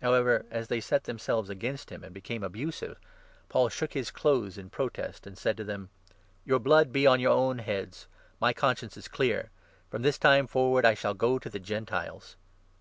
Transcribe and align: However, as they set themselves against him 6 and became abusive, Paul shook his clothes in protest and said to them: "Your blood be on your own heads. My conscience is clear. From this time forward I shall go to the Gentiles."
However, 0.00 0.46
as 0.52 0.68
they 0.68 0.78
set 0.78 1.02
themselves 1.02 1.50
against 1.50 1.90
him 1.90 2.02
6 2.02 2.06
and 2.06 2.14
became 2.14 2.44
abusive, 2.44 2.96
Paul 3.48 3.68
shook 3.68 3.92
his 3.94 4.12
clothes 4.12 4.56
in 4.56 4.70
protest 4.70 5.26
and 5.26 5.36
said 5.36 5.56
to 5.56 5.64
them: 5.64 5.88
"Your 6.44 6.60
blood 6.60 6.92
be 6.92 7.08
on 7.08 7.18
your 7.18 7.32
own 7.34 7.58
heads. 7.58 8.06
My 8.40 8.52
conscience 8.52 8.96
is 8.96 9.08
clear. 9.08 9.50
From 9.90 10.02
this 10.02 10.16
time 10.16 10.46
forward 10.46 10.84
I 10.84 10.94
shall 10.94 11.14
go 11.14 11.40
to 11.40 11.50
the 11.50 11.58
Gentiles." 11.58 12.36